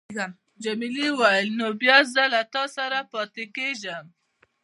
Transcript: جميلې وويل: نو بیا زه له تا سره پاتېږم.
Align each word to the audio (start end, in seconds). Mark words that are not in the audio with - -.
جميلې 0.63 1.07
وويل: 1.13 1.47
نو 1.59 1.67
بیا 1.81 1.97
زه 2.13 2.23
له 2.33 2.41
تا 2.53 2.63
سره 2.75 2.97
پاتېږم. 3.13 4.05